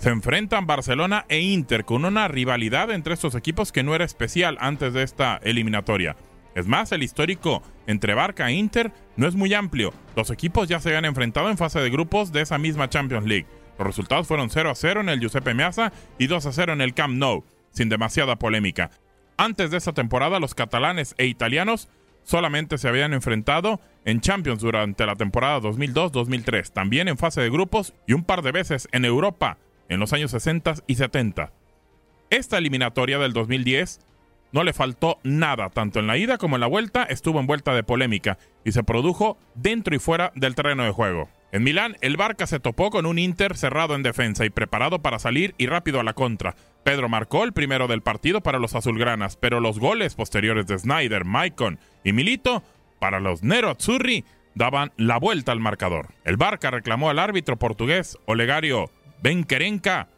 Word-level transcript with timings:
Se 0.00 0.08
enfrentan 0.08 0.66
Barcelona 0.66 1.26
e 1.28 1.40
Inter 1.40 1.84
con 1.84 2.06
una 2.06 2.26
rivalidad 2.26 2.90
entre 2.90 3.12
estos 3.12 3.34
equipos 3.34 3.70
que 3.70 3.82
no 3.82 3.94
era 3.94 4.06
especial 4.06 4.56
antes 4.58 4.94
de 4.94 5.02
esta 5.02 5.38
eliminatoria. 5.42 6.16
Es 6.54 6.66
más, 6.66 6.90
el 6.92 7.02
histórico 7.02 7.62
entre 7.86 8.14
Barca 8.14 8.48
e 8.48 8.54
Inter 8.54 8.92
no 9.16 9.28
es 9.28 9.34
muy 9.34 9.52
amplio. 9.52 9.92
Los 10.16 10.30
equipos 10.30 10.68
ya 10.68 10.80
se 10.80 10.88
habían 10.88 11.04
enfrentado 11.04 11.50
en 11.50 11.58
fase 11.58 11.80
de 11.80 11.90
grupos 11.90 12.32
de 12.32 12.40
esa 12.40 12.56
misma 12.56 12.88
Champions 12.88 13.26
League. 13.26 13.46
Los 13.76 13.88
resultados 13.88 14.26
fueron 14.26 14.48
0 14.48 14.70
a 14.70 14.74
0 14.74 15.02
en 15.02 15.10
el 15.10 15.20
Giuseppe 15.20 15.52
Meazza 15.52 15.92
y 16.18 16.28
2 16.28 16.46
a 16.46 16.52
0 16.52 16.72
en 16.72 16.80
el 16.80 16.94
Camp 16.94 17.18
Nou, 17.18 17.44
sin 17.70 17.90
demasiada 17.90 18.36
polémica. 18.36 18.90
Antes 19.36 19.70
de 19.70 19.76
esta 19.76 19.92
temporada, 19.92 20.40
los 20.40 20.54
catalanes 20.54 21.14
e 21.18 21.26
italianos 21.26 21.90
solamente 22.22 22.78
se 22.78 22.88
habían 22.88 23.12
enfrentado 23.12 23.82
en 24.06 24.22
Champions 24.22 24.62
durante 24.62 25.04
la 25.04 25.16
temporada 25.16 25.60
2002-2003, 25.60 26.72
también 26.72 27.06
en 27.08 27.18
fase 27.18 27.42
de 27.42 27.50
grupos 27.50 27.92
y 28.06 28.14
un 28.14 28.24
par 28.24 28.40
de 28.40 28.52
veces 28.52 28.88
en 28.92 29.04
Europa 29.04 29.58
en 29.90 30.00
los 30.00 30.14
años 30.14 30.30
60 30.30 30.76
y 30.86 30.94
70. 30.94 31.52
Esta 32.30 32.56
eliminatoria 32.56 33.18
del 33.18 33.34
2010 33.34 34.00
no 34.52 34.64
le 34.64 34.72
faltó 34.72 35.18
nada, 35.22 35.68
tanto 35.68 36.00
en 36.00 36.06
la 36.06 36.16
ida 36.16 36.38
como 36.38 36.56
en 36.56 36.60
la 36.60 36.66
vuelta 36.66 37.02
estuvo 37.04 37.38
envuelta 37.38 37.74
de 37.74 37.82
polémica 37.82 38.38
y 38.64 38.72
se 38.72 38.82
produjo 38.82 39.36
dentro 39.54 39.94
y 39.94 39.98
fuera 39.98 40.32
del 40.34 40.54
terreno 40.54 40.84
de 40.84 40.90
juego. 40.90 41.28
En 41.52 41.64
Milán, 41.64 41.96
el 42.00 42.16
Barca 42.16 42.46
se 42.46 42.60
topó 42.60 42.90
con 42.90 43.06
un 43.06 43.18
Inter 43.18 43.56
cerrado 43.56 43.96
en 43.96 44.04
defensa 44.04 44.44
y 44.44 44.50
preparado 44.50 45.02
para 45.02 45.18
salir 45.18 45.54
y 45.58 45.66
rápido 45.66 45.98
a 45.98 46.04
la 46.04 46.12
contra. 46.12 46.54
Pedro 46.84 47.08
marcó 47.08 47.42
el 47.42 47.52
primero 47.52 47.88
del 47.88 48.02
partido 48.02 48.40
para 48.40 48.60
los 48.60 48.76
azulgranas, 48.76 49.36
pero 49.36 49.58
los 49.58 49.80
goles 49.80 50.14
posteriores 50.14 50.66
de 50.68 50.78
Snyder, 50.78 51.24
Maicon 51.24 51.80
y 52.04 52.12
Milito 52.12 52.62
para 53.00 53.18
los 53.18 53.42
Nero 53.42 53.70
Azzurri 53.70 54.24
daban 54.54 54.92
la 54.96 55.18
vuelta 55.18 55.50
al 55.50 55.60
marcador. 55.60 56.08
El 56.24 56.36
Barca 56.36 56.70
reclamó 56.70 57.10
al 57.10 57.18
árbitro 57.18 57.56
portugués 57.56 58.16
Olegario 58.26 58.90
Benquerenca 59.22 60.08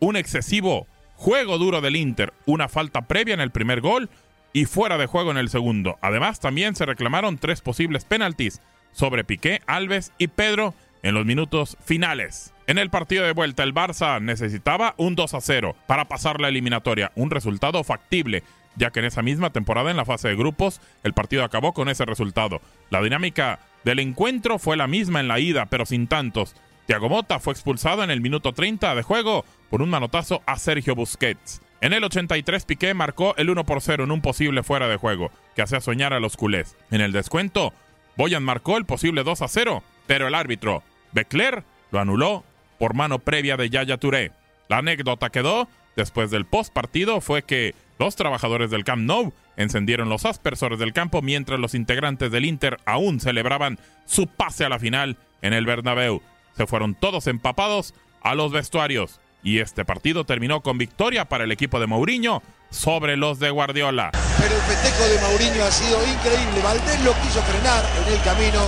un 0.00 0.16
excesivo 0.16 0.86
juego 1.14 1.58
duro 1.58 1.80
del 1.80 1.96
Inter, 1.96 2.32
una 2.46 2.68
falta 2.68 3.02
previa 3.02 3.34
en 3.34 3.40
el 3.40 3.50
primer 3.50 3.80
gol 3.80 4.08
y 4.52 4.64
fuera 4.64 4.98
de 4.98 5.06
juego 5.06 5.30
en 5.30 5.36
el 5.36 5.50
segundo. 5.50 5.98
Además, 6.00 6.40
también 6.40 6.74
se 6.74 6.86
reclamaron 6.86 7.38
tres 7.38 7.60
posibles 7.60 8.04
penaltis 8.04 8.60
sobre 8.92 9.24
Piqué, 9.24 9.60
Alves 9.66 10.12
y 10.18 10.28
Pedro 10.28 10.74
en 11.02 11.14
los 11.14 11.26
minutos 11.26 11.76
finales. 11.84 12.52
En 12.66 12.78
el 12.78 12.90
partido 12.90 13.24
de 13.24 13.32
vuelta, 13.32 13.62
el 13.62 13.74
Barça 13.74 14.20
necesitaba 14.20 14.94
un 14.96 15.14
2 15.14 15.34
a 15.34 15.40
0 15.40 15.76
para 15.86 16.06
pasar 16.06 16.40
la 16.40 16.48
eliminatoria, 16.48 17.12
un 17.14 17.30
resultado 17.30 17.84
factible, 17.84 18.42
ya 18.76 18.90
que 18.90 19.00
en 19.00 19.06
esa 19.06 19.22
misma 19.22 19.50
temporada 19.50 19.90
en 19.90 19.96
la 19.96 20.04
fase 20.04 20.28
de 20.28 20.36
grupos 20.36 20.80
el 21.02 21.12
partido 21.12 21.44
acabó 21.44 21.72
con 21.72 21.88
ese 21.88 22.04
resultado. 22.04 22.60
La 22.90 23.02
dinámica 23.02 23.60
del 23.84 23.98
encuentro 23.98 24.58
fue 24.58 24.76
la 24.76 24.86
misma 24.86 25.20
en 25.20 25.28
la 25.28 25.40
ida, 25.40 25.66
pero 25.66 25.86
sin 25.86 26.06
tantos. 26.06 26.54
Thiago 26.90 27.08
Motta 27.08 27.38
fue 27.38 27.52
expulsado 27.52 28.02
en 28.02 28.10
el 28.10 28.20
minuto 28.20 28.52
30 28.52 28.96
de 28.96 29.04
juego 29.04 29.44
por 29.70 29.80
un 29.80 29.90
manotazo 29.90 30.42
a 30.44 30.58
Sergio 30.58 30.96
Busquets. 30.96 31.62
En 31.80 31.92
el 31.92 32.02
83 32.02 32.64
Piqué 32.64 32.94
marcó 32.94 33.32
el 33.36 33.48
1 33.48 33.64
por 33.64 33.80
0 33.80 34.02
en 34.02 34.10
un 34.10 34.20
posible 34.20 34.64
fuera 34.64 34.88
de 34.88 34.96
juego, 34.96 35.30
que 35.54 35.62
hacía 35.62 35.80
soñar 35.80 36.12
a 36.14 36.18
los 36.18 36.36
culés. 36.36 36.76
En 36.90 37.00
el 37.00 37.12
descuento, 37.12 37.72
Boyan 38.16 38.42
marcó 38.42 38.76
el 38.76 38.86
posible 38.86 39.22
2 39.22 39.40
a 39.40 39.46
0, 39.46 39.84
pero 40.08 40.26
el 40.26 40.34
árbitro, 40.34 40.82
Becler, 41.12 41.62
lo 41.92 42.00
anuló 42.00 42.42
por 42.80 42.94
mano 42.94 43.20
previa 43.20 43.56
de 43.56 43.70
Yaya 43.70 43.98
Touré. 43.98 44.32
La 44.68 44.78
anécdota 44.78 45.30
quedó, 45.30 45.68
después 45.94 46.32
del 46.32 46.44
post 46.44 46.72
partido, 46.72 47.20
fue 47.20 47.44
que 47.44 47.76
los 48.00 48.16
trabajadores 48.16 48.72
del 48.72 48.82
Camp 48.82 49.04
Nou 49.04 49.32
encendieron 49.56 50.08
los 50.08 50.24
aspersores 50.24 50.80
del 50.80 50.92
campo 50.92 51.22
mientras 51.22 51.60
los 51.60 51.76
integrantes 51.76 52.32
del 52.32 52.46
Inter 52.46 52.78
aún 52.84 53.20
celebraban 53.20 53.78
su 54.06 54.26
pase 54.26 54.64
a 54.64 54.68
la 54.68 54.80
final 54.80 55.18
en 55.40 55.52
el 55.52 55.66
Bernabéu. 55.66 56.20
Se 56.56 56.66
fueron 56.66 56.94
todos 56.94 57.26
empapados 57.26 57.94
a 58.22 58.34
los 58.34 58.52
vestuarios 58.52 59.20
y 59.42 59.58
este 59.58 59.84
partido 59.84 60.24
terminó 60.24 60.60
con 60.60 60.78
victoria 60.78 61.24
para 61.26 61.44
el 61.44 61.52
equipo 61.52 61.80
de 61.80 61.86
Mourinho 61.86 62.42
sobre 62.70 63.16
los 63.16 63.38
de 63.38 63.50
Guardiola. 63.50 64.10
Pero 64.38 64.54
el 64.54 64.62
festejo 64.62 65.08
de 65.08 65.20
Mourinho 65.20 65.64
ha 65.64 65.70
sido 65.70 65.98
increíble. 66.06 66.60
Valdés 66.62 67.02
lo 67.04 67.12
quiso 67.22 67.42
frenar 67.42 67.84
en 68.06 68.12
el 68.12 68.22
camino, 68.22 68.60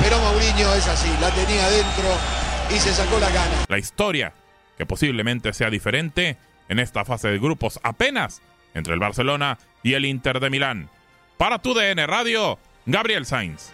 pero 0.00 0.18
Mourinho 0.18 0.74
es 0.74 0.86
así, 0.88 1.10
la 1.20 1.30
tenía 1.30 1.68
dentro 1.70 2.08
y 2.74 2.78
se 2.78 2.92
sacó 2.92 3.18
la 3.18 3.30
gana. 3.30 3.64
La 3.68 3.78
historia, 3.78 4.32
que 4.76 4.86
posiblemente 4.86 5.52
sea 5.52 5.70
diferente 5.70 6.36
en 6.68 6.78
esta 6.78 7.04
fase 7.04 7.28
de 7.28 7.38
grupos 7.38 7.80
apenas 7.82 8.42
entre 8.74 8.94
el 8.94 9.00
Barcelona 9.00 9.58
y 9.82 9.94
el 9.94 10.04
Inter 10.04 10.40
de 10.40 10.50
Milán. 10.50 10.88
Para 11.36 11.58
tu 11.58 11.74
DN 11.74 12.06
Radio, 12.06 12.58
Gabriel 12.86 13.26
Sainz. 13.26 13.72